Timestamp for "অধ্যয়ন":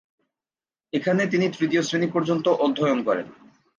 2.65-2.99